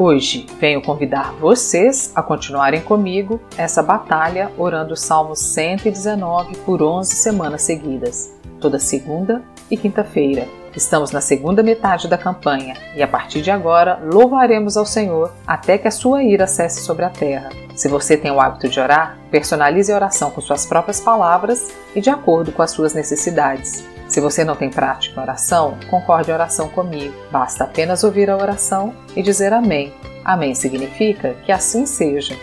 [0.00, 7.16] Hoje venho convidar vocês a continuarem comigo essa batalha orando o Salmo 119 por 11
[7.16, 10.46] semanas seguidas, toda segunda e quinta-feira.
[10.76, 15.76] Estamos na segunda metade da campanha e a partir de agora louvaremos ao Senhor até
[15.76, 17.48] que a sua ira cesse sobre a terra.
[17.74, 22.00] Se você tem o hábito de orar, personalize a oração com suas próprias palavras e
[22.00, 23.84] de acordo com as suas necessidades.
[24.08, 27.14] Se você não tem prática em oração, concorde a oração comigo.
[27.30, 29.92] Basta apenas ouvir a oração e dizer Amém.
[30.24, 32.36] Amém significa que assim seja.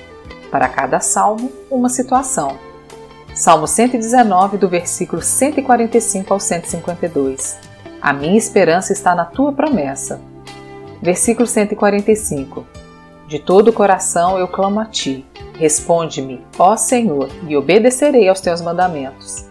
[0.52, 2.58] Para cada salmo, uma situação.
[3.34, 7.58] Salmo 119, do versículo 145 ao 152.
[8.02, 10.22] A minha esperança está na tua promessa.
[11.02, 12.66] Versículo 145.
[13.28, 15.26] De todo o coração eu clamo a ti.
[15.56, 19.46] Responde-me, ó Senhor, e obedecerei aos teus mandamentos.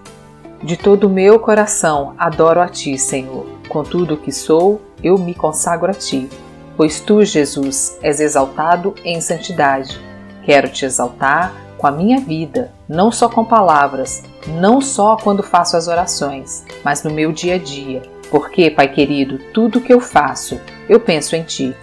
[0.65, 3.45] De todo o meu coração adoro a Ti, Senhor.
[3.69, 6.27] Com tudo o que sou, eu me consagro a Ti.
[6.75, 10.01] Pois Tu, Jesus, és exaltado em santidade.
[10.43, 14.23] Quero te exaltar com a minha vida, não só com palavras,
[14.59, 18.01] não só quando faço as orações, mas no meu dia a dia.
[18.31, 21.77] Porque, Pai querido, tudo que eu faço, eu penso em Ti.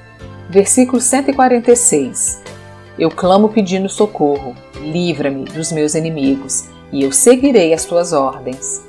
[0.49, 2.41] Versículo 146.
[2.97, 4.55] Eu clamo pedindo socorro.
[4.81, 8.81] Livra-me dos meus inimigos e eu seguirei as tuas ordens.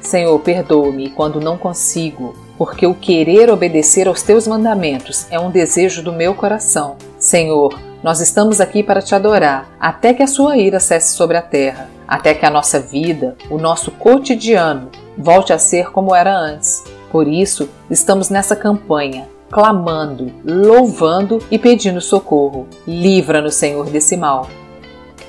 [0.00, 6.02] Senhor, perdoa-me quando não consigo, porque o querer obedecer aos teus mandamentos é um desejo
[6.02, 6.96] do meu coração.
[7.18, 11.42] Senhor, nós estamos aqui para te adorar, até que a sua ira cesse sobre a
[11.42, 16.82] terra, até que a nossa vida, o nosso cotidiano, volte a ser como era antes.
[17.12, 22.66] Por isso, estamos nessa campanha, clamando, louvando e pedindo socorro.
[22.86, 24.48] Livra-nos, Senhor, desse mal.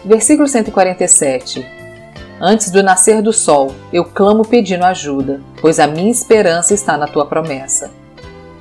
[0.03, 1.82] Versículo 147
[2.45, 7.07] Antes do nascer do sol, eu clamo pedindo ajuda, pois a minha esperança está na
[7.07, 7.89] tua promessa.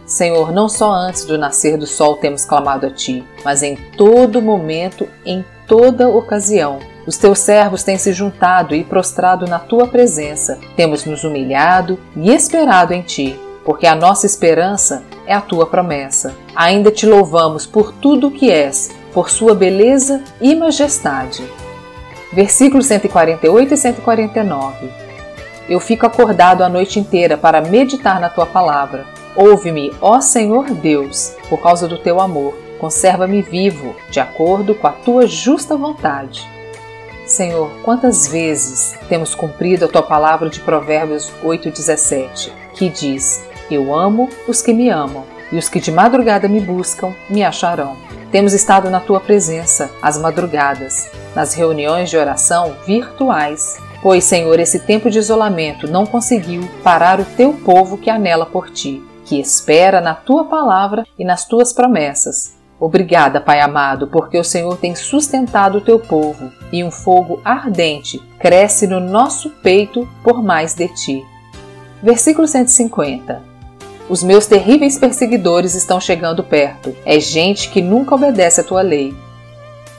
[0.07, 4.41] Senhor, não só antes do nascer do sol temos clamado a ti, mas em todo
[4.41, 6.79] momento, em toda ocasião.
[7.09, 12.31] Os teus servos têm se juntado e prostrado na tua presença, temos nos humilhado e
[12.31, 16.37] esperado em ti, porque a nossa esperança é a tua promessa.
[16.55, 21.43] Ainda te louvamos por tudo o que és, por sua beleza e majestade
[22.33, 24.89] versículos 148 e 149.
[25.69, 29.05] Eu fico acordado a noite inteira para meditar na tua palavra.
[29.37, 32.55] Ouve-me, ó Senhor Deus, por causa do teu amor.
[32.79, 36.47] Conserva-me vivo, de acordo com a tua justa vontade.
[37.25, 44.29] Senhor, quantas vezes temos cumprido a tua palavra de Provérbios 8,17, que diz: Eu amo
[44.49, 47.97] os que me amam, e os que de madrugada me buscam me acharão.
[48.33, 53.79] Temos estado na tua presença às madrugadas, nas reuniões de oração virtuais.
[54.03, 58.71] Pois, Senhor, esse tempo de isolamento não conseguiu parar o teu povo que anela por
[58.71, 62.55] ti, que espera na tua palavra e nas tuas promessas.
[62.81, 68.19] Obrigada, Pai amado, porque o Senhor tem sustentado o teu povo e um fogo ardente
[68.41, 71.25] cresce no nosso peito por mais de ti.
[72.03, 73.53] Versículo 150
[74.09, 76.95] os meus terríveis perseguidores estão chegando perto.
[77.05, 79.15] É gente que nunca obedece à tua lei.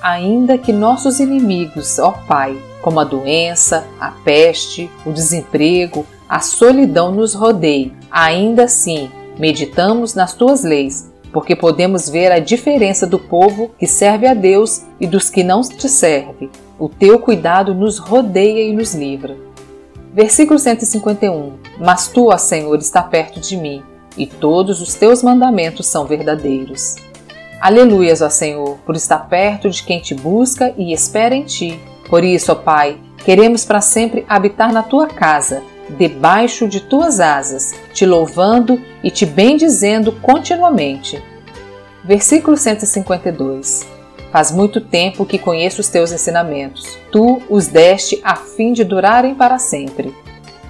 [0.04, 7.10] Ainda que nossos inimigos, ó Pai, como a doença, a peste, o desemprego, a solidão
[7.10, 9.10] nos rodeiem, ainda assim
[9.40, 14.82] meditamos nas tuas leis, porque podemos ver a diferença do povo que serve a Deus
[15.00, 16.50] e dos que não te serve.
[16.78, 19.38] O teu cuidado nos rodeia e nos livra.
[20.14, 23.82] Versículo 151 Mas tu, ó Senhor, está perto de mim
[24.18, 26.98] e todos os teus mandamentos são verdadeiros.
[27.64, 31.80] Aleluias, ó Senhor, por estar perto de quem te busca e espera em ti.
[32.10, 35.64] Por isso, ó Pai, queremos para sempre habitar na tua casa,
[35.98, 41.24] debaixo de tuas asas, te louvando e te bendizendo continuamente.
[42.04, 43.88] Versículo 152
[44.30, 46.98] Faz muito tempo que conheço os teus ensinamentos.
[47.14, 50.14] Tu os deste a fim de durarem para sempre.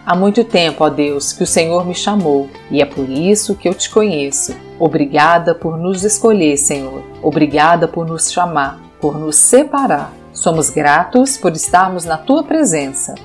[0.06, 3.70] Há muito tempo, ó Deus, que o Senhor me chamou, e é por isso que
[3.70, 4.54] eu te conheço.
[4.78, 7.02] Obrigada por nos escolher, Senhor.
[7.22, 10.14] Obrigada por nos chamar, por nos separar.
[10.34, 13.16] Somos gratos por estarmos na tua presença.